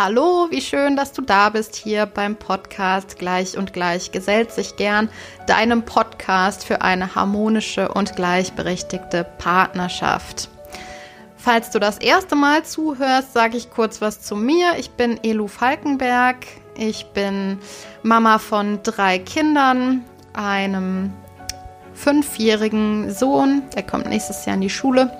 [0.00, 4.76] Hallo, wie schön, dass du da bist hier beim Podcast Gleich und Gleich gesellt sich
[4.76, 5.08] gern,
[5.48, 10.50] deinem Podcast für eine harmonische und gleichberechtigte Partnerschaft.
[11.36, 14.74] Falls du das erste Mal zuhörst, sage ich kurz was zu mir.
[14.78, 16.46] Ich bin Elu Falkenberg.
[16.76, 17.58] Ich bin
[18.04, 21.12] Mama von drei Kindern, einem
[21.92, 25.10] fünfjährigen Sohn, der kommt nächstes Jahr in die Schule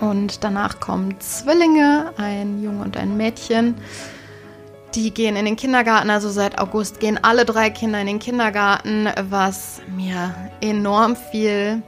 [0.00, 3.74] und danach kommen Zwillinge, ein Junge und ein Mädchen.
[4.94, 9.08] Die gehen in den Kindergarten, also seit August gehen alle drei Kinder in den Kindergarten,
[9.28, 11.82] was mir enorm viel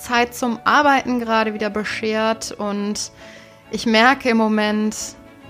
[0.00, 2.52] Zeit zum Arbeiten gerade wieder beschert.
[2.52, 3.10] Und
[3.70, 4.96] ich merke im Moment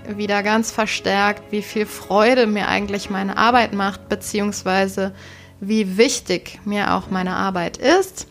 [0.07, 5.13] wieder ganz verstärkt, wie viel Freude mir eigentlich meine Arbeit macht, beziehungsweise
[5.59, 8.27] wie wichtig mir auch meine Arbeit ist.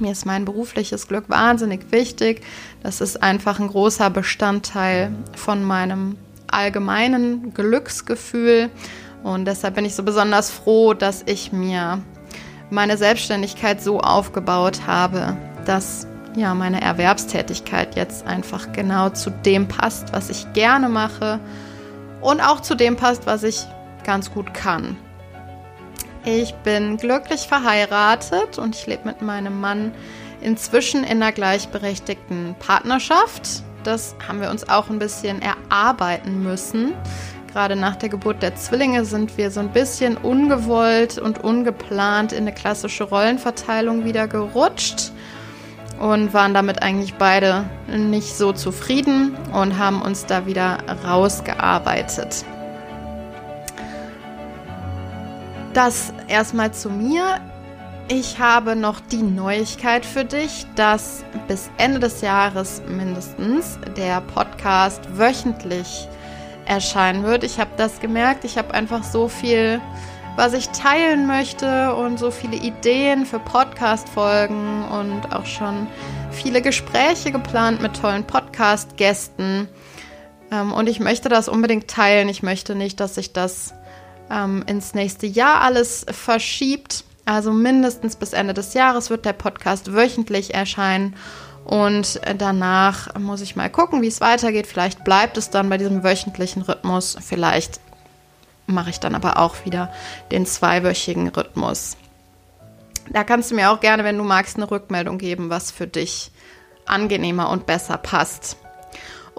[0.00, 2.42] Mir ist mein berufliches Glück wahnsinnig wichtig.
[2.82, 6.16] Das ist einfach ein großer Bestandteil von meinem
[6.50, 8.70] allgemeinen Glücksgefühl.
[9.22, 12.02] Und deshalb bin ich so besonders froh, dass ich mir
[12.70, 20.12] meine Selbstständigkeit so aufgebaut habe, dass ja meine Erwerbstätigkeit jetzt einfach genau zu dem passt,
[20.12, 21.40] was ich gerne mache
[22.22, 23.66] und auch zu dem passt, was ich
[24.04, 24.96] ganz gut kann.
[26.24, 29.92] Ich bin glücklich verheiratet und ich lebe mit meinem Mann
[30.42, 33.62] inzwischen in einer gleichberechtigten Partnerschaft.
[33.84, 36.92] Das haben wir uns auch ein bisschen erarbeiten müssen.
[37.52, 42.40] Gerade nach der Geburt der Zwillinge sind wir so ein bisschen ungewollt und ungeplant in
[42.40, 45.12] eine klassische Rollenverteilung wieder gerutscht
[45.98, 52.44] und waren damit eigentlich beide nicht so zufrieden und haben uns da wieder rausgearbeitet.
[55.72, 57.40] Das erstmal zu mir.
[58.08, 65.00] Ich habe noch die Neuigkeit für dich, dass bis Ende des Jahres mindestens der Podcast
[65.16, 66.08] wöchentlich
[66.66, 67.44] erscheinen wird.
[67.44, 68.44] Ich habe das gemerkt.
[68.44, 69.80] Ich habe einfach so viel,
[70.34, 75.86] was ich teilen möchte und so viele Ideen für Podcast-Folgen und auch schon
[76.32, 79.68] viele Gespräche geplant mit tollen Podcast-Gästen.
[80.50, 82.28] Ähm, und ich möchte das unbedingt teilen.
[82.28, 83.74] Ich möchte nicht, dass sich das
[84.30, 87.04] ähm, ins nächste Jahr alles verschiebt.
[87.24, 91.14] Also mindestens bis Ende des Jahres wird der Podcast wöchentlich erscheinen.
[91.64, 94.66] Und danach muss ich mal gucken, wie es weitergeht.
[94.66, 97.16] Vielleicht bleibt es dann bei diesem wöchentlichen Rhythmus.
[97.20, 97.80] Vielleicht
[98.66, 99.92] mache ich dann aber auch wieder
[100.32, 101.96] den zweiwöchigen Rhythmus.
[103.10, 106.30] Da kannst du mir auch gerne, wenn du magst, eine Rückmeldung geben, was für dich
[106.86, 108.56] angenehmer und besser passt.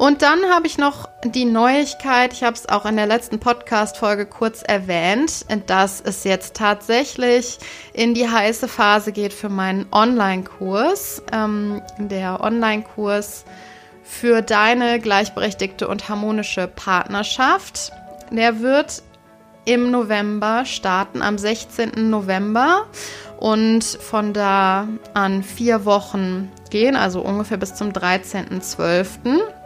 [0.02, 4.26] Und dann habe ich noch die Neuigkeit, ich habe es auch in der letzten Podcast-Folge
[4.26, 7.60] kurz erwähnt, dass es jetzt tatsächlich
[7.94, 11.22] in die heiße Phase geht für meinen Online-Kurs.
[11.32, 13.46] Ähm, der Online-Kurs
[14.02, 17.92] für deine gleichberechtigte und harmonische Partnerschaft.
[18.32, 19.04] Der wird
[19.66, 22.10] im November starten, am 16.
[22.10, 22.88] November
[23.38, 29.61] und von da an vier Wochen gehen, also ungefähr bis zum 13.12.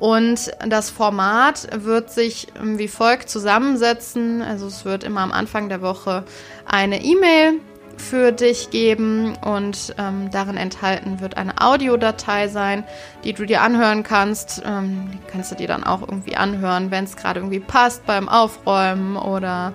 [0.00, 4.42] Und das Format wird sich ähm, wie folgt zusammensetzen.
[4.42, 6.24] Also es wird immer am Anfang der Woche
[6.66, 7.60] eine E-Mail
[7.96, 12.84] für dich geben und ähm, darin enthalten wird eine Audiodatei sein,
[13.22, 14.62] die du dir anhören kannst.
[14.64, 18.28] Ähm, die kannst du dir dann auch irgendwie anhören, wenn es gerade irgendwie passt beim
[18.28, 19.74] Aufräumen oder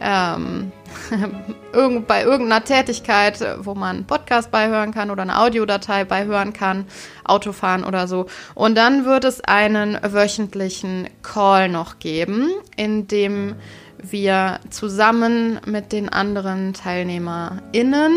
[0.00, 0.72] ähm,
[2.06, 6.86] bei irgendeiner Tätigkeit, wo man einen Podcast beihören kann oder eine Audiodatei beihören kann,
[7.24, 8.26] Autofahren oder so.
[8.54, 13.56] Und dann wird es einen wöchentlichen Call noch geben, in dem
[13.98, 18.12] wir zusammen mit den anderen TeilnehmerInnen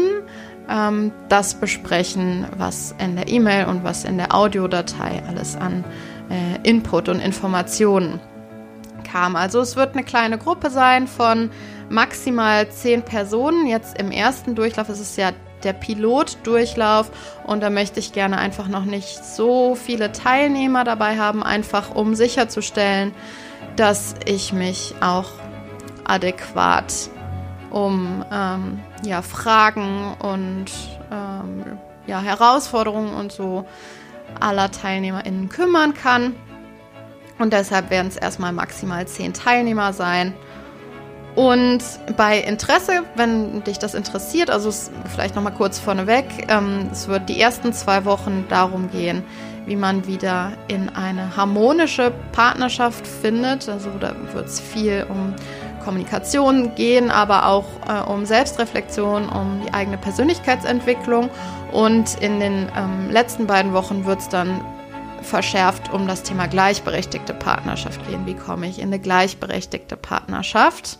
[0.69, 5.83] ähm, das besprechen, was in der E-Mail und was in der Audiodatei alles an
[6.29, 8.19] äh, Input und Informationen
[9.11, 9.35] kam.
[9.35, 11.49] Also es wird eine kleine Gruppe sein von
[11.89, 13.67] maximal zehn Personen.
[13.67, 15.31] Jetzt im ersten Durchlauf ist es ja
[15.63, 17.11] der Pilotdurchlauf
[17.45, 22.15] und da möchte ich gerne einfach noch nicht so viele Teilnehmer dabei haben, einfach um
[22.15, 23.13] sicherzustellen,
[23.75, 25.31] dass ich mich auch
[26.05, 27.09] adäquat
[27.71, 30.65] um ähm, ja, Fragen und
[31.11, 31.77] ähm,
[32.07, 33.65] ja, Herausforderungen und so
[34.39, 36.35] aller TeilnehmerInnen kümmern kann.
[37.37, 40.33] Und deshalb werden es erstmal maximal zehn Teilnehmer sein.
[41.35, 41.83] Und
[42.17, 44.71] bei Interesse, wenn dich das interessiert, also
[45.07, 49.23] vielleicht nochmal kurz vorneweg, ähm, es wird die ersten zwei Wochen darum gehen,
[49.65, 53.69] wie man wieder in eine harmonische Partnerschaft findet.
[53.69, 55.35] Also da wird es viel um
[55.83, 61.29] Kommunikation gehen, aber auch äh, um Selbstreflexion, um die eigene Persönlichkeitsentwicklung.
[61.71, 64.61] Und in den ähm, letzten beiden Wochen wird es dann
[65.21, 68.25] verschärft um das Thema gleichberechtigte Partnerschaft gehen.
[68.25, 70.99] Wie komme ich in eine gleichberechtigte Partnerschaft?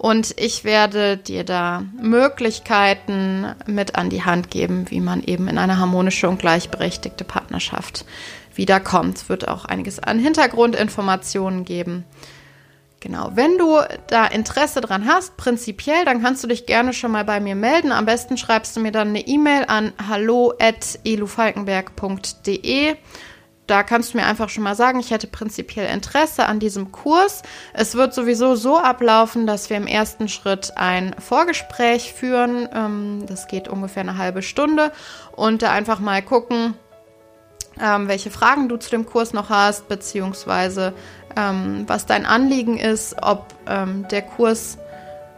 [0.00, 5.58] Und ich werde dir da Möglichkeiten mit an die Hand geben, wie man eben in
[5.58, 8.06] eine harmonische und gleichberechtigte Partnerschaft
[8.54, 9.18] wiederkommt.
[9.18, 12.04] Es wird auch einiges an Hintergrundinformationen geben.
[13.00, 13.76] Genau, wenn du
[14.06, 17.92] da Interesse dran hast, prinzipiell, dann kannst du dich gerne schon mal bei mir melden.
[17.92, 22.96] Am besten schreibst du mir dann eine E-Mail an hallo@elufalkenberg.de
[23.70, 27.42] da kannst du mir einfach schon mal sagen, ich hätte prinzipiell Interesse an diesem Kurs.
[27.72, 32.68] Es wird sowieso so ablaufen, dass wir im ersten Schritt ein Vorgespräch führen.
[32.74, 34.90] Ähm, das geht ungefähr eine halbe Stunde
[35.32, 36.74] und da einfach mal gucken,
[37.80, 40.92] ähm, welche Fragen du zu dem Kurs noch hast, beziehungsweise
[41.36, 43.46] ähm, was dein Anliegen ist, ob
[44.10, 44.78] der Kurs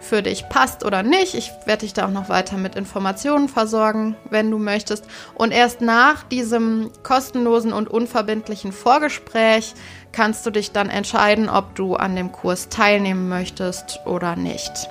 [0.02, 1.34] für dich passt oder nicht.
[1.34, 5.06] Ich werde dich da auch noch weiter mit Informationen versorgen, wenn du möchtest.
[5.34, 9.74] Und erst nach diesem kostenlosen und unverbindlichen Vorgespräch
[10.10, 14.88] kannst du dich dann entscheiden, ob du an dem Kurs teilnehmen möchtest oder nicht.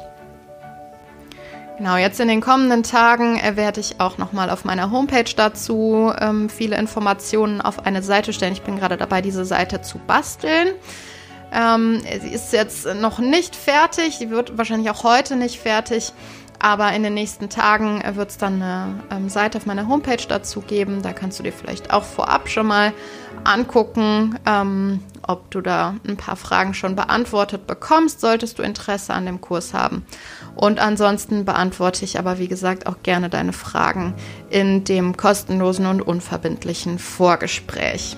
[1.77, 6.47] Genau, jetzt in den kommenden Tagen werde ich auch nochmal auf meiner Homepage dazu ähm,
[6.47, 8.53] viele Informationen auf eine Seite stellen.
[8.53, 10.69] Ich bin gerade dabei, diese Seite zu basteln.
[11.51, 16.13] Ähm, sie ist jetzt noch nicht fertig, sie wird wahrscheinlich auch heute nicht fertig,
[16.59, 20.61] aber in den nächsten Tagen wird es dann eine ähm, Seite auf meiner Homepage dazu
[20.61, 21.01] geben.
[21.01, 22.93] Da kannst du dir vielleicht auch vorab schon mal
[23.43, 29.25] angucken, ähm, ob du da ein paar Fragen schon beantwortet bekommst, solltest du Interesse an
[29.25, 30.05] dem Kurs haben.
[30.55, 34.13] Und ansonsten beantworte ich aber, wie gesagt, auch gerne deine Fragen
[34.49, 38.17] in dem kostenlosen und unverbindlichen Vorgespräch.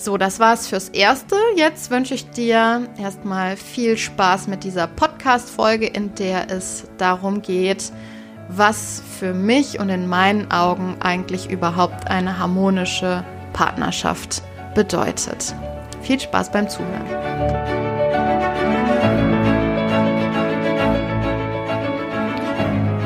[0.00, 1.34] So, das war's fürs Erste.
[1.56, 7.90] Jetzt wünsche ich dir erstmal viel Spaß mit dieser Podcast-Folge, in der es darum geht,
[8.48, 14.40] was für mich und in meinen Augen eigentlich überhaupt eine harmonische Partnerschaft
[14.76, 15.52] bedeutet.
[16.00, 17.04] Viel Spaß beim Zuhören.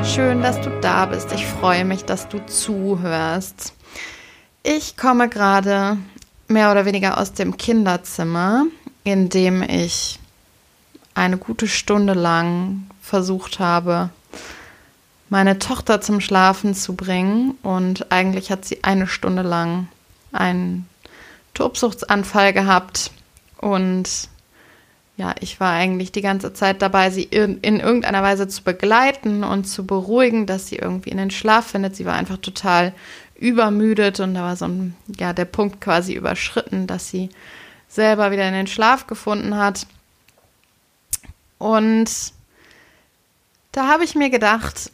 [0.04, 1.32] Schön, dass du da bist.
[1.32, 3.72] Ich freue mich, dass du zuhörst.
[4.62, 5.96] Ich komme gerade
[6.52, 8.66] mehr oder weniger aus dem Kinderzimmer,
[9.04, 10.18] in dem ich
[11.14, 14.10] eine gute Stunde lang versucht habe,
[15.28, 17.52] meine Tochter zum Schlafen zu bringen.
[17.62, 19.88] Und eigentlich hat sie eine Stunde lang
[20.32, 20.88] einen
[21.54, 23.10] Tobsuchtsanfall gehabt.
[23.58, 24.28] Und
[25.16, 29.44] ja, ich war eigentlich die ganze Zeit dabei, sie in, in, irgendeiner Weise zu begleiten
[29.44, 31.96] und zu beruhigen, dass sie irgendwie in den Schlaf findet.
[31.96, 32.92] Sie war einfach total
[33.42, 37.28] übermüdet und da war so ein, ja, der Punkt quasi überschritten, dass sie
[37.88, 39.86] selber wieder in den Schlaf gefunden hat.
[41.58, 42.08] Und
[43.72, 44.92] da habe ich mir gedacht,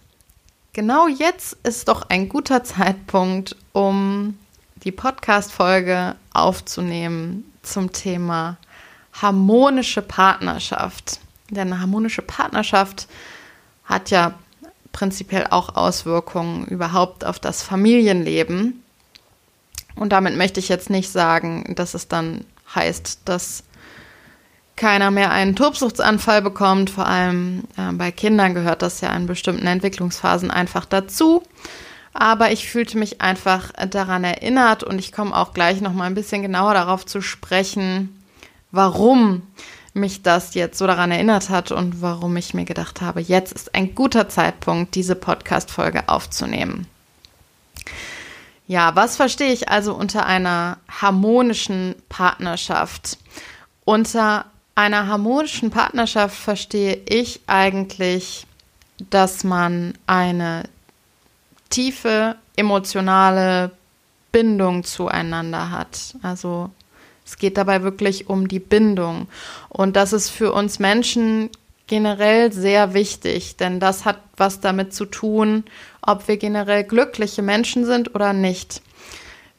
[0.73, 4.39] genau jetzt ist doch ein guter Zeitpunkt, um
[4.77, 8.57] die Podcast-Folge aufzunehmen zum Thema
[9.13, 11.21] harmonische Partnerschaft.
[11.51, 13.09] Denn eine harmonische Partnerschaft
[13.85, 14.35] hat ja
[14.93, 18.83] prinzipiell auch Auswirkungen überhaupt auf das Familienleben.
[19.97, 22.45] Und damit möchte ich jetzt nicht sagen, dass es dann
[22.75, 23.65] heißt, dass
[24.77, 26.89] keiner mehr einen Tobsuchtsanfall bekommt.
[26.91, 31.43] Vor allem äh, bei Kindern gehört das ja in bestimmten Entwicklungsphasen einfach dazu.
[32.13, 36.15] Aber ich fühlte mich einfach daran erinnert und ich komme auch gleich noch mal ein
[36.15, 38.23] bisschen genauer darauf zu sprechen,
[38.71, 39.43] warum
[39.99, 43.75] mich das jetzt so daran erinnert hat und warum ich mir gedacht habe, jetzt ist
[43.75, 46.87] ein guter Zeitpunkt, diese Podcast-Folge aufzunehmen.
[48.67, 53.19] Ja, was verstehe ich also unter einer harmonischen Partnerschaft?
[53.85, 58.47] Unter einer harmonischen Partnerschaft verstehe ich eigentlich,
[59.11, 60.65] dass man eine
[61.71, 63.71] tiefe emotionale
[64.33, 66.15] Bindung zueinander hat.
[66.23, 66.71] Also
[67.29, 69.29] es geht dabei wirklich um die Bindung.
[69.69, 71.51] Und das ist für uns Menschen
[71.87, 75.65] generell sehr wichtig, denn das hat was damit zu tun,
[76.01, 78.81] ob wir generell glückliche Menschen sind oder nicht.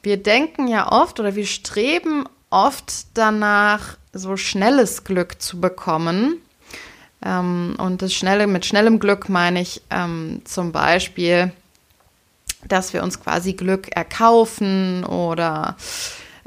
[0.02, 6.38] Wir denken ja oft oder wir streben oft danach, so schnelles Glück zu bekommen.
[7.24, 11.52] Ähm, und das schnelle, mit schnellem Glück meine ich ähm, zum Beispiel,
[12.68, 15.78] dass wir uns quasi Glück erkaufen oder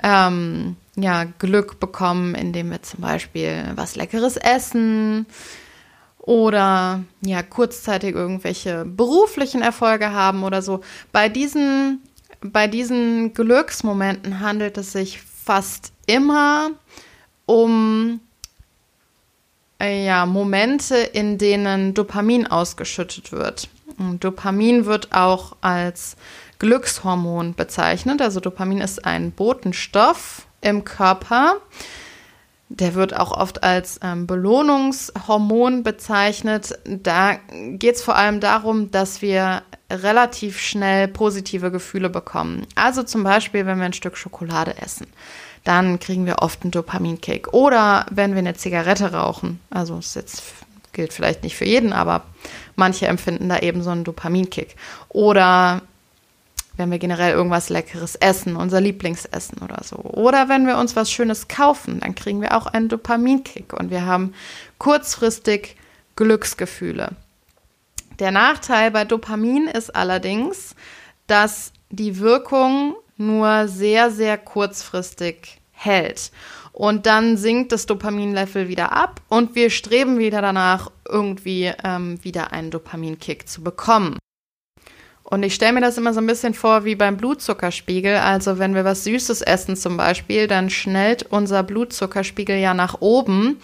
[0.02, 5.26] ähm, ja, Glück bekommen, indem wir zum Beispiel was Leckeres essen
[6.18, 10.80] oder ja, kurzzeitig irgendwelche beruflichen Erfolge haben oder so.
[11.10, 12.02] Bei diesen,
[12.40, 16.70] bei diesen Glücksmomenten handelt es sich fast immer
[17.46, 18.20] um
[19.80, 23.68] äh, ja, Momente, in denen Dopamin ausgeschüttet wird.
[23.98, 26.16] Und Dopamin wird auch als
[26.58, 28.22] Glückshormon bezeichnet.
[28.22, 31.56] Also Dopamin ist ein Botenstoff im Körper.
[32.70, 36.78] Der wird auch oft als ähm, Belohnungshormon bezeichnet.
[36.86, 37.34] Da
[37.72, 42.66] geht es vor allem darum, dass wir relativ schnell positive Gefühle bekommen.
[42.74, 45.06] Also zum Beispiel, wenn wir ein Stück Schokolade essen,
[45.64, 47.52] dann kriegen wir oft einen Dopaminkick.
[47.52, 50.42] Oder wenn wir eine Zigarette rauchen, also es jetzt
[50.94, 52.22] gilt vielleicht nicht für jeden, aber
[52.74, 54.76] manche empfinden da eben so einen Dopaminkick.
[55.10, 55.82] Oder
[56.82, 59.96] wenn wir generell irgendwas Leckeres essen, unser Lieblingsessen oder so.
[59.98, 64.04] Oder wenn wir uns was Schönes kaufen, dann kriegen wir auch einen Dopaminkick und wir
[64.04, 64.34] haben
[64.78, 65.76] kurzfristig
[66.16, 67.10] Glücksgefühle.
[68.18, 70.74] Der Nachteil bei Dopamin ist allerdings,
[71.28, 76.32] dass die Wirkung nur sehr, sehr kurzfristig hält.
[76.72, 82.52] Und dann sinkt das Dopaminlevel wieder ab und wir streben wieder danach, irgendwie ähm, wieder
[82.52, 84.18] einen Dopaminkick zu bekommen.
[85.32, 88.16] Und ich stelle mir das immer so ein bisschen vor wie beim Blutzuckerspiegel.
[88.16, 93.56] Also wenn wir was Süßes essen zum Beispiel, dann schnellt unser Blutzuckerspiegel ja nach oben.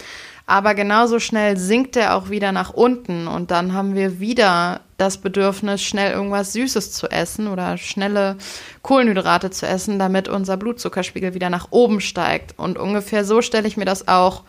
[0.47, 3.27] Aber genauso schnell sinkt er auch wieder nach unten.
[3.29, 8.39] Und dann haben wir wieder das Bedürfnis, schnell irgendwas Süßes zu essen oder schnelle
[8.81, 12.59] Kohlenhydrate zu essen, damit unser Blutzuckerspiegel wieder nach oben steigt.
[12.59, 14.45] Und ungefähr so stelle ich mir das auch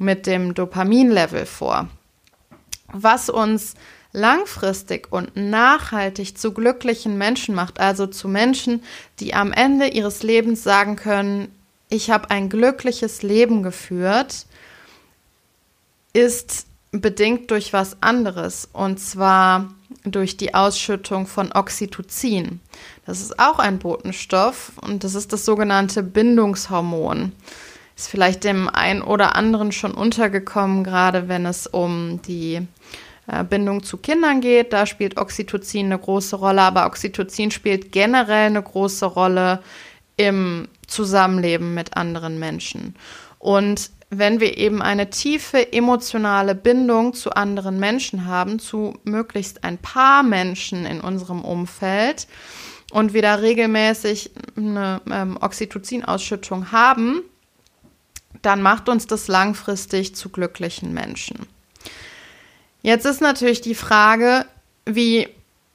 [0.00, 1.86] mit dem Dopaminlevel vor.
[2.92, 3.74] Was uns
[4.18, 8.82] langfristig und nachhaltig zu glücklichen Menschen macht, also zu Menschen,
[9.20, 11.48] die am Ende ihres Lebens sagen können,
[11.88, 14.46] ich habe ein glückliches Leben geführt,
[16.12, 19.68] ist bedingt durch was anderes und zwar
[20.04, 22.60] durch die Ausschüttung von Oxytocin.
[23.06, 27.32] Das ist auch ein Botenstoff und das ist das sogenannte Bindungshormon.
[27.96, 32.66] Ist vielleicht dem einen oder anderen schon untergekommen, gerade wenn es um die
[33.48, 34.72] Bindung zu Kindern geht.
[34.72, 39.62] Da spielt Oxytocin eine große Rolle, aber Oxytocin spielt generell eine große Rolle
[40.16, 42.94] im Zusammenleben mit anderen Menschen.
[43.38, 49.78] Und wenn wir eben eine tiefe emotionale Bindung zu anderen Menschen haben, zu möglichst ein
[49.78, 52.26] paar Menschen in unserem Umfeld
[52.90, 57.22] und wir da regelmäßig eine ähm, Oxytocin-Ausschüttung haben,
[58.40, 61.46] dann macht uns das langfristig zu glücklichen Menschen.
[62.82, 64.46] Jetzt ist natürlich die Frage,
[64.84, 65.28] wie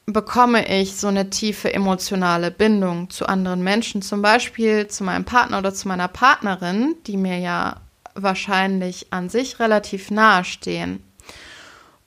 [0.05, 5.59] bekomme ich so eine tiefe emotionale Bindung zu anderen Menschen, zum Beispiel zu meinem Partner
[5.59, 7.77] oder zu meiner Partnerin, die mir ja
[8.15, 11.03] wahrscheinlich an sich relativ nahe stehen.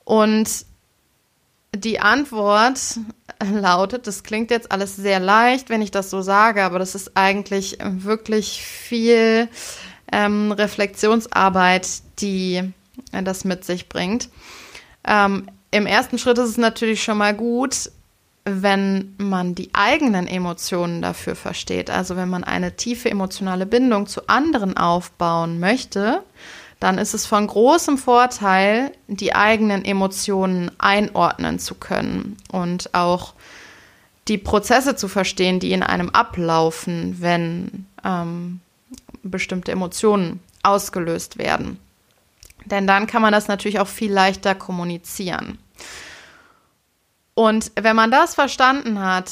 [0.03, 0.65] Und
[1.75, 2.79] die Antwort
[3.51, 7.17] lautet, das klingt jetzt alles sehr leicht, wenn ich das so sage, aber das ist
[7.17, 9.49] eigentlich wirklich viel
[10.11, 11.87] ähm, Reflexionsarbeit,
[12.19, 12.71] die
[13.11, 14.29] das mit sich bringt.
[15.07, 17.89] Ähm, Im ersten Schritt ist es natürlich schon mal gut,
[18.43, 21.89] wenn man die eigenen Emotionen dafür versteht.
[21.89, 26.21] Also wenn man eine tiefe emotionale Bindung zu anderen aufbauen möchte,
[26.79, 33.33] dann ist es von großem Vorteil, die eigenen Emotionen einordnen zu können und auch
[34.27, 38.59] die Prozesse zu verstehen, die in einem ablaufen, wenn ähm,
[39.23, 41.79] bestimmte Emotionen ausgelöst werden.
[42.69, 45.57] Denn dann kann man das natürlich auch viel leichter kommunizieren.
[47.33, 49.31] Und wenn man das verstanden hat,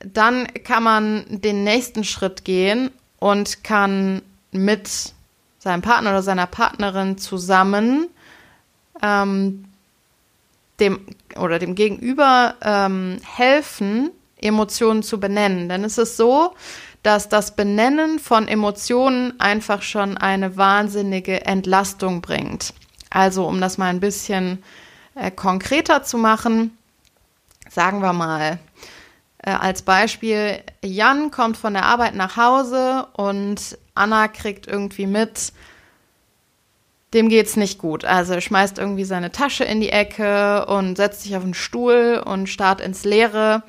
[0.00, 5.14] dann kann man den nächsten Schritt gehen und kann mit
[5.58, 8.08] seinem Partner oder seiner Partnerin zusammen
[9.02, 9.64] ähm,
[10.80, 11.00] dem
[11.36, 15.68] oder dem Gegenüber ähm, helfen, Emotionen zu benennen.
[15.68, 16.54] Denn es ist so,
[17.06, 22.74] dass das Benennen von Emotionen einfach schon eine wahnsinnige Entlastung bringt.
[23.10, 24.62] Also um das mal ein bisschen
[25.14, 26.76] äh, konkreter zu machen,
[27.70, 28.58] sagen wir mal
[29.38, 35.52] äh, als Beispiel, Jan kommt von der Arbeit nach Hause und Anna kriegt irgendwie mit,
[37.14, 38.04] dem geht's nicht gut.
[38.04, 42.20] Also er schmeißt irgendwie seine Tasche in die Ecke und setzt sich auf den Stuhl
[42.26, 43.62] und starrt ins Leere.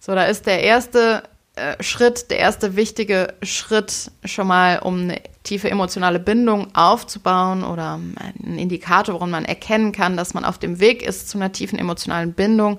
[0.00, 1.22] So, da ist der erste
[1.60, 7.94] äh, Schritt, der erste wichtige Schritt schon mal, um eine tiefe emotionale Bindung aufzubauen oder
[7.94, 11.78] ein Indikator, woran man erkennen kann, dass man auf dem Weg ist zu einer tiefen
[11.78, 12.78] emotionalen Bindung,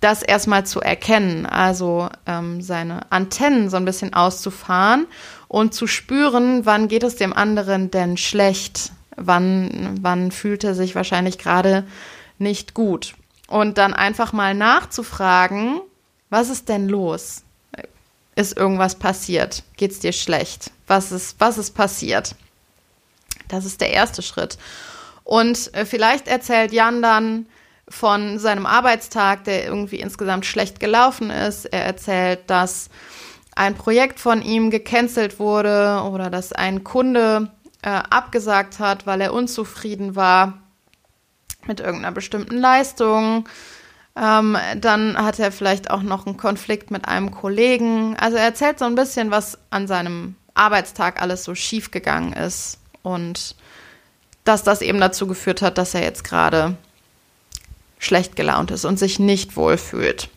[0.00, 5.06] das erstmal zu erkennen, also ähm, seine Antennen so ein bisschen auszufahren
[5.48, 10.94] und zu spüren, wann geht es dem anderen denn schlecht, wann, wann fühlt er sich
[10.94, 11.84] wahrscheinlich gerade
[12.38, 13.14] nicht gut.
[13.48, 15.80] Und dann einfach mal nachzufragen,
[16.30, 17.42] was ist denn los?
[18.38, 19.64] Ist irgendwas passiert?
[19.76, 20.70] Geht es dir schlecht?
[20.86, 22.36] Was ist, was ist passiert?
[23.48, 24.58] Das ist der erste Schritt.
[25.24, 27.46] Und äh, vielleicht erzählt Jan dann
[27.88, 31.64] von seinem Arbeitstag, der irgendwie insgesamt schlecht gelaufen ist.
[31.64, 32.90] Er erzählt, dass
[33.56, 37.50] ein Projekt von ihm gecancelt wurde oder dass ein Kunde
[37.82, 40.62] äh, abgesagt hat, weil er unzufrieden war
[41.66, 43.48] mit irgendeiner bestimmten Leistung.
[44.20, 48.16] Ähm, dann hat er vielleicht auch noch einen Konflikt mit einem Kollegen.
[48.16, 52.78] Also er erzählt so ein bisschen, was an seinem Arbeitstag alles so schief gegangen ist
[53.02, 53.54] und
[54.42, 56.76] dass das eben dazu geführt hat, dass er jetzt gerade
[57.98, 60.28] schlecht gelaunt ist und sich nicht wohlfühlt.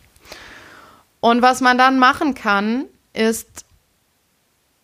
[1.20, 2.84] Und was man dann machen kann,
[3.14, 3.64] ist,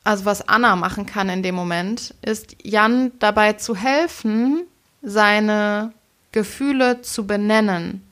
[0.02, 4.64] also was Anna machen kann in dem Moment, ist Jan dabei zu helfen,
[5.02, 5.93] seine
[6.33, 8.08] Gefühle zu benennen.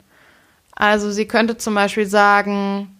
[0.79, 2.95] Also sie könnte zum Beispiel sagen,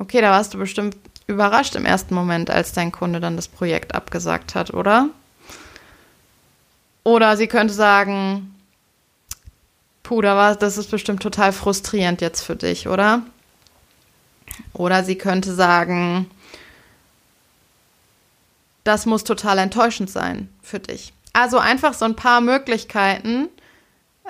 [0.00, 0.96] okay, da warst du bestimmt
[1.28, 5.08] überrascht im ersten Moment, als dein Kunde dann das Projekt abgesagt hat, oder?
[7.04, 8.56] Oder sie könnte sagen,
[10.02, 13.22] puh, da war, das ist bestimmt total frustrierend jetzt für dich, oder?
[14.72, 16.28] Oder sie könnte sagen,
[18.82, 21.12] das muss total enttäuschend sein für dich.
[21.32, 23.48] Also einfach so ein paar Möglichkeiten,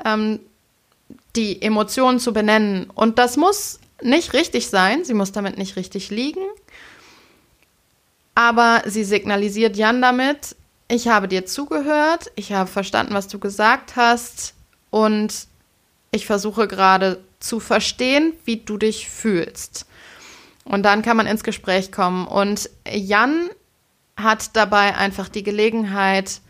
[0.05, 0.41] ähm,
[1.37, 2.91] die Emotionen zu benennen.
[2.91, 6.45] Und das muss nicht richtig sein, sie muss damit nicht richtig liegen.
[8.35, 10.57] Aber sie signalisiert Jan damit,
[10.89, 14.55] ich habe dir zugehört, ich habe verstanden, was du gesagt hast
[14.91, 15.47] und
[16.11, 19.87] ich versuche gerade zu verstehen, wie du dich fühlst.
[20.65, 22.27] Und dann kann man ins Gespräch kommen.
[22.27, 23.51] Und Jan
[24.17, 26.41] hat dabei einfach die Gelegenheit,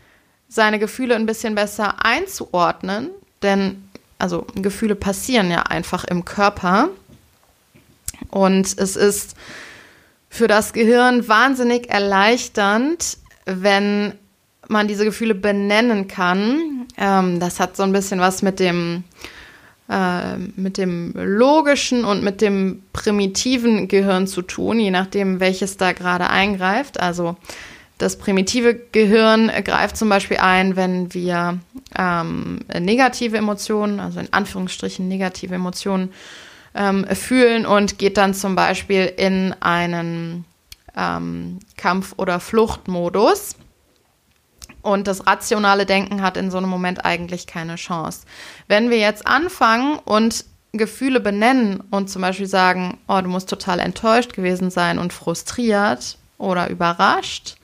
[0.47, 3.09] seine Gefühle ein bisschen besser einzuordnen,
[3.41, 6.89] denn also Gefühle passieren ja einfach im Körper.
[8.29, 9.35] Und es ist
[10.29, 14.13] für das Gehirn wahnsinnig erleichternd, wenn
[14.67, 16.87] man diese Gefühle benennen kann.
[16.97, 19.03] Ähm, das hat so ein bisschen was mit dem,
[19.89, 25.93] äh, mit dem logischen und mit dem primitiven Gehirn zu tun, je nachdem, welches da
[25.93, 26.99] gerade eingreift.
[26.99, 27.37] Also
[27.97, 31.59] das primitive Gehirn greift zum Beispiel ein, wenn wir
[31.97, 36.11] ähm, negative Emotionen, also in Anführungsstrichen negative Emotionen,
[36.73, 40.45] ähm, fühlen und geht dann zum Beispiel in einen
[40.95, 43.55] ähm, Kampf- oder Fluchtmodus.
[44.81, 48.21] Und das rationale Denken hat in so einem Moment eigentlich keine Chance.
[48.67, 53.79] Wenn wir jetzt anfangen und Gefühle benennen und zum Beispiel sagen, oh, du musst total
[53.79, 57.55] enttäuscht gewesen sein und frustriert oder überrascht,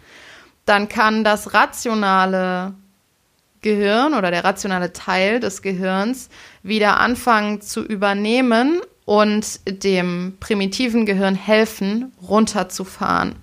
[0.65, 2.73] dann kann das rationale
[3.61, 6.29] Gehirn oder der rationale Teil des Gehirns
[6.63, 13.35] wieder anfangen zu übernehmen und dem primitiven Gehirn helfen, runterzufahren,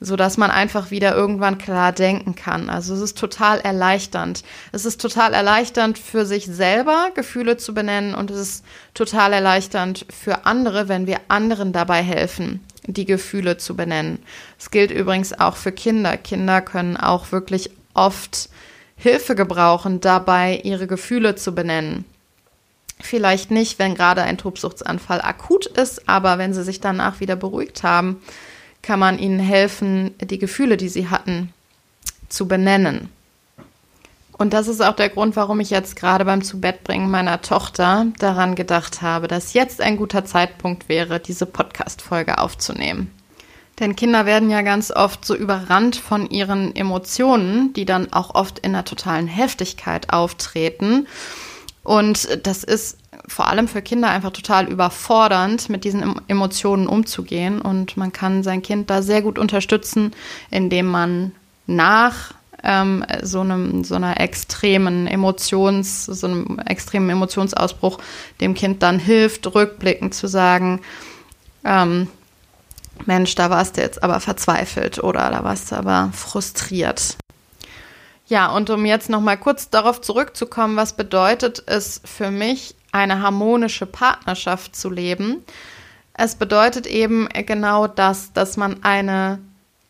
[0.00, 2.68] sodass man einfach wieder irgendwann klar denken kann.
[2.68, 4.42] Also es ist total erleichternd.
[4.72, 10.06] Es ist total erleichternd für sich selber Gefühle zu benennen und es ist total erleichternd
[10.10, 12.60] für andere, wenn wir anderen dabei helfen,
[12.92, 14.18] die Gefühle zu benennen.
[14.58, 16.16] Es gilt übrigens auch für Kinder.
[16.16, 18.48] Kinder können auch wirklich oft
[18.96, 22.04] Hilfe gebrauchen, dabei ihre Gefühle zu benennen.
[23.00, 27.84] Vielleicht nicht, wenn gerade ein Tobsuchtsanfall akut ist, aber wenn sie sich danach wieder beruhigt
[27.84, 28.20] haben,
[28.82, 31.52] kann man ihnen helfen, die Gefühle, die sie hatten,
[32.28, 33.08] zu benennen.
[34.38, 38.54] Und das ist auch der Grund, warum ich jetzt gerade beim Zubettbringen meiner Tochter daran
[38.54, 43.10] gedacht habe, dass jetzt ein guter Zeitpunkt wäre, diese Podcast-Folge aufzunehmen.
[43.80, 48.60] Denn Kinder werden ja ganz oft so überrannt von ihren Emotionen, die dann auch oft
[48.60, 51.08] in einer totalen Heftigkeit auftreten.
[51.82, 57.60] Und das ist vor allem für Kinder einfach total überfordernd, mit diesen Emotionen umzugehen.
[57.60, 60.12] Und man kann sein Kind da sehr gut unterstützen,
[60.50, 61.32] indem man
[61.66, 67.98] nach ähm, so einem so einer extremen Emotions, so einem extremen Emotionsausbruch
[68.40, 70.80] dem Kind dann hilft, rückblickend zu sagen,
[71.64, 72.08] ähm,
[73.06, 77.16] Mensch, da warst du jetzt aber verzweifelt oder da warst du aber frustriert.
[78.26, 83.22] Ja, und um jetzt noch mal kurz darauf zurückzukommen, was bedeutet es für mich, eine
[83.22, 85.44] harmonische Partnerschaft zu leben?
[86.14, 89.38] Es bedeutet eben genau das, dass man eine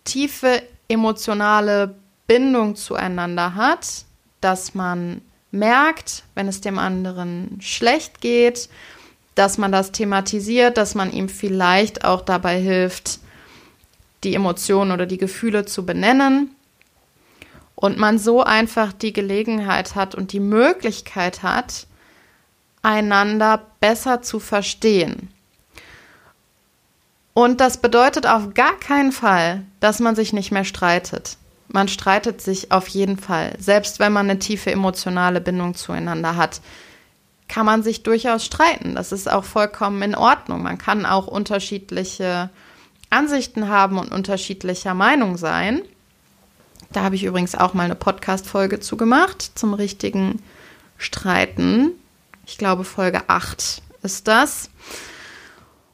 [0.05, 1.95] tiefe emotionale
[2.29, 4.05] Bindung zueinander hat,
[4.41, 8.69] dass man merkt, wenn es dem anderen schlecht geht,
[9.35, 13.19] dass man das thematisiert, dass man ihm vielleicht auch dabei hilft,
[14.25, 16.55] die Emotionen oder die Gefühle zu benennen
[17.75, 21.87] und man so einfach die Gelegenheit hat und die Möglichkeit hat,
[22.83, 25.33] einander besser zu verstehen.
[27.33, 31.37] Und das bedeutet auf gar keinen Fall, dass man sich nicht mehr streitet.
[31.69, 36.61] Man streitet sich auf jeden Fall, selbst wenn man eine tiefe emotionale Bindung zueinander hat.
[37.49, 38.95] kann man sich durchaus streiten.
[38.95, 40.63] Das ist auch vollkommen in Ordnung.
[40.63, 42.51] Man kann auch unterschiedliche
[43.09, 45.81] Ansichten haben und unterschiedlicher Meinung sein.
[46.93, 50.43] Da habe ich übrigens auch mal eine Podcast-Folge zu gemacht zum richtigen
[50.99, 51.93] Streiten.
[52.47, 54.71] Ich glaube, Folge 8 ist das.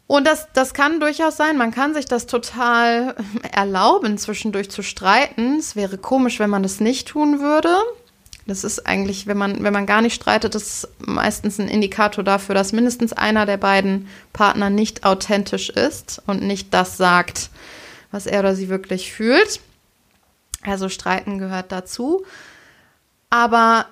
[0.07, 1.57] Und das, das kann durchaus sein.
[1.57, 3.17] Man kann sich das total
[3.53, 5.59] erlauben, zwischendurch zu streiten.
[5.59, 7.75] Es wäre komisch, wenn man das nicht tun würde.
[8.47, 12.23] Das ist eigentlich, wenn man, wenn man gar nicht streitet, das ist meistens ein Indikator
[12.23, 17.49] dafür, dass mindestens einer der beiden Partner nicht authentisch ist und nicht das sagt,
[18.11, 19.61] was er oder sie wirklich fühlt.
[20.63, 22.27] Also streiten gehört dazu.
[23.31, 23.87] Aber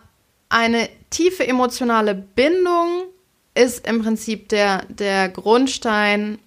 [0.51, 3.05] eine tiefe emotionale Bindung
[3.55, 6.39] ist im Prinzip der, der Grundstein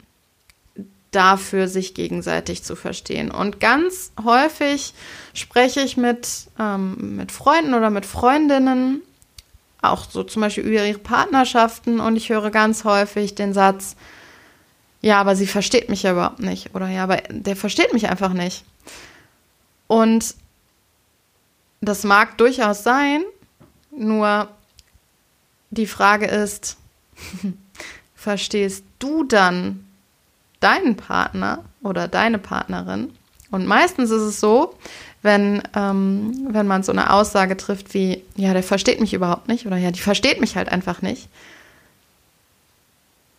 [1.11, 3.31] dafür, sich gegenseitig zu verstehen.
[3.31, 4.93] Und ganz häufig
[5.33, 9.01] spreche ich mit, ähm, mit Freunden oder mit Freundinnen,
[9.81, 13.95] auch so zum Beispiel über ihre Partnerschaften, und ich höre ganz häufig den Satz,
[15.01, 16.73] ja, aber sie versteht mich ja überhaupt nicht.
[16.73, 18.65] Oder ja, aber der versteht mich einfach nicht.
[19.87, 20.33] Und
[21.79, 23.23] das mag durchaus sein,
[23.91, 24.49] nur
[25.69, 26.77] die Frage ist,
[28.15, 29.85] verstehst du dann
[30.59, 33.13] deinen Partner oder deine Partnerin?
[33.51, 34.75] Und meistens ist es so,
[35.21, 39.65] wenn, ähm, wenn man so eine Aussage trifft wie, ja, der versteht mich überhaupt nicht
[39.65, 41.29] oder ja, die versteht mich halt einfach nicht,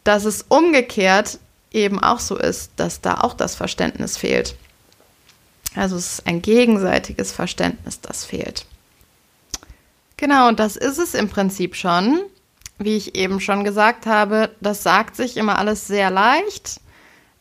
[0.05, 1.39] dass es umgekehrt
[1.73, 4.57] eben auch so ist, dass da auch das Verständnis fehlt.
[5.75, 8.65] Also es ist ein gegenseitiges Verständnis, das fehlt.
[10.17, 12.21] Genau, und das ist es im Prinzip schon
[12.79, 16.81] wie ich eben schon gesagt habe, das sagt sich immer alles sehr leicht,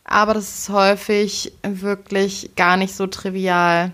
[0.03, 3.93] aber das ist häufig wirklich gar nicht so trivial,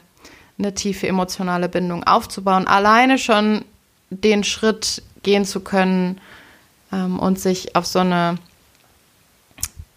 [0.58, 2.67] eine tiefe emotionale Bindung aufzubauen.
[2.67, 3.65] Alleine schon
[4.10, 6.19] den Schritt gehen zu können
[6.91, 8.38] ähm, und sich auf so eine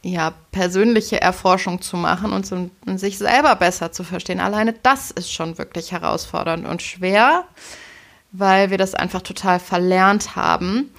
[0.02, 4.38] ja, persönliche Erforschung zu machen und, so, und sich selber besser zu verstehen.
[4.38, 7.44] Alleine das ist schon wirklich herausfordernd und schwer,
[8.33, 10.90] weil wir das einfach total verlernt haben.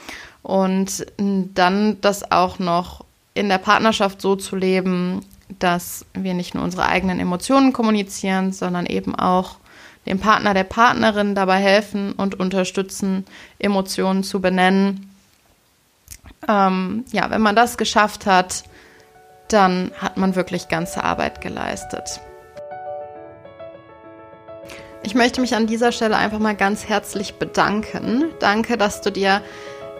[0.45, 3.03] Und dann das auch noch
[3.33, 5.25] in der Partnerschaft so zu leben,
[5.57, 9.55] dass wir nicht nur unsere eigenen Emotionen kommunizieren, sondern eben auch
[10.05, 13.25] dem Partner, der Partnerin dabei helfen und unterstützen,
[13.57, 15.09] Emotionen zu benennen.
[16.47, 18.65] Ähm, ja, wenn man das geschafft hat,
[19.47, 22.21] dann hat man wirklich ganze Arbeit geleistet.
[25.01, 28.25] Ich möchte mich an dieser Stelle einfach mal ganz herzlich bedanken.
[28.39, 29.41] Danke, dass du dir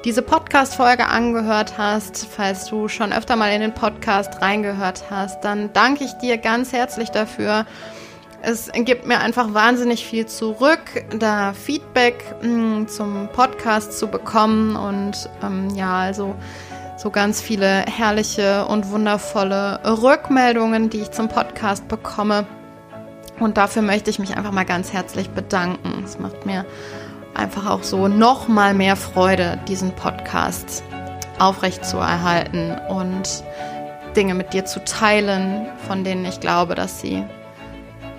[0.06, 5.74] diese Podcast-Folge angehört hast, falls du schon öfter mal in den Podcast reingehört hast, dann
[5.74, 7.66] danke ich dir ganz herzlich dafür.
[8.44, 14.76] Es gibt mir einfach wahnsinnig viel zurück, da Feedback mh, hm, zum Podcast zu bekommen
[14.76, 16.36] und ähm, ja, also
[16.98, 22.46] so ganz viele herrliche und wundervolle Rückmeldungen, die ich zum Podcast bekomme.
[23.40, 26.04] Und dafür möchte ich mich einfach mal ganz herzlich bedanken.
[26.06, 26.64] Es macht mir
[27.36, 30.84] einfach auch so noch mal mehr Freude, diesen Podcast
[31.40, 33.44] aufrecht zu erhalten und
[34.16, 37.24] Dinge mit dir zu teilen, von denen ich glaube, dass sie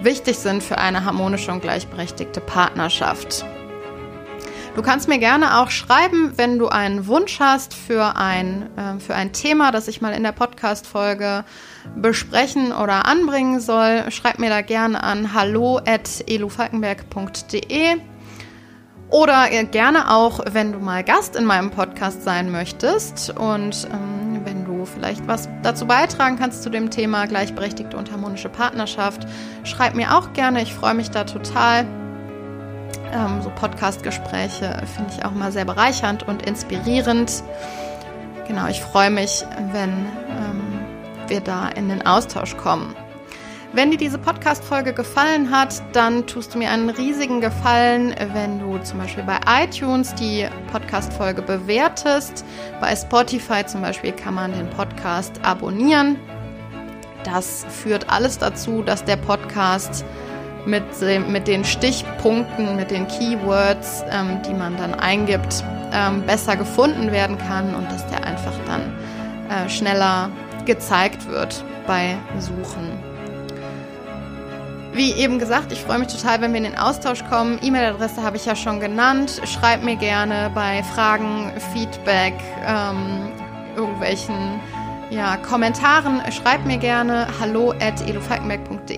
[0.00, 3.44] wichtig sind für eine harmonische und gleichberechtigte Partnerschaft.
[4.74, 9.14] Du kannst mir gerne auch schreiben, wenn du einen Wunsch hast für ein, äh, für
[9.14, 11.46] ein Thema, das ich mal in der Podcast-Folge
[11.94, 14.04] besprechen oder anbringen soll.
[14.10, 17.96] Schreib mir da gerne an hallo.elufalkenberg.de.
[19.10, 24.40] Oder äh, gerne auch, wenn du mal Gast in meinem Podcast sein möchtest und ähm,
[24.44, 29.26] wenn du vielleicht was dazu beitragen kannst zu dem Thema gleichberechtigte und harmonische Partnerschaft,
[29.64, 30.62] schreib mir auch gerne.
[30.62, 31.86] Ich freue mich da total.
[33.12, 37.44] Ähm, so Podcast-Gespräche finde ich auch mal sehr bereichernd und inspirierend.
[38.48, 40.62] Genau, ich freue mich, wenn ähm,
[41.28, 42.94] wir da in den Austausch kommen.
[43.72, 48.78] Wenn dir diese Podcast-Folge gefallen hat, dann tust du mir einen riesigen Gefallen, wenn du
[48.78, 52.44] zum Beispiel bei iTunes die Podcast-Folge bewertest.
[52.80, 56.16] Bei Spotify zum Beispiel kann man den Podcast abonnieren.
[57.24, 60.04] Das führt alles dazu, dass der Podcast
[60.64, 60.84] mit,
[61.28, 67.36] mit den Stichpunkten, mit den Keywords, ähm, die man dann eingibt, ähm, besser gefunden werden
[67.36, 68.80] kann und dass der einfach dann
[69.50, 70.30] äh, schneller
[70.64, 73.15] gezeigt wird bei Suchen.
[74.96, 77.58] Wie eben gesagt, ich freue mich total, wenn wir in den Austausch kommen.
[77.62, 79.42] E-Mail-Adresse habe ich ja schon genannt.
[79.44, 82.32] Schreib mir gerne bei Fragen, Feedback,
[82.66, 83.30] ähm,
[83.76, 84.58] irgendwelchen
[85.10, 86.22] ja, Kommentaren.
[86.32, 88.00] Schreib mir gerne hallo at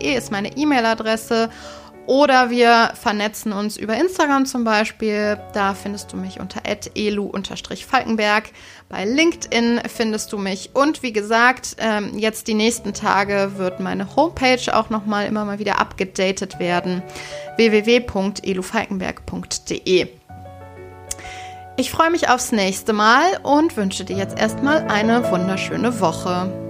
[0.00, 1.50] ist meine E-Mail-Adresse.
[2.08, 5.38] Oder wir vernetzen uns über Instagram zum Beispiel.
[5.52, 8.44] Da findest du mich unter elu-falkenberg.
[8.88, 10.70] Bei LinkedIn findest du mich.
[10.72, 15.58] Und wie gesagt, ähm, jetzt die nächsten Tage wird meine Homepage auch nochmal immer mal
[15.58, 17.02] wieder abgedatet werden.
[17.56, 20.08] www.elufalkenberg.de
[21.76, 26.67] Ich freue mich aufs nächste Mal und wünsche dir jetzt erstmal eine wunderschöne Woche.